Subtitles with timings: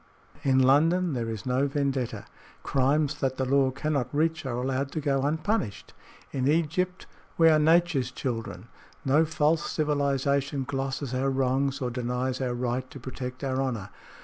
[0.41, 2.25] "In London there is no vendetta.
[2.63, 5.93] Crimes that the law cannot reach are allowed to go unpunished.
[6.31, 7.05] In Egypt
[7.37, 8.67] we are Nature's children.
[9.05, 13.89] No false civilization glosses our wrongs or denies our right to protect our honor.